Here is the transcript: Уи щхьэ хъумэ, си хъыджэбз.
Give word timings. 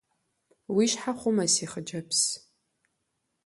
Уи 0.75 0.85
щхьэ 0.91 1.11
хъумэ, 1.19 1.45
си 1.53 1.65
хъыджэбз. 1.71 2.21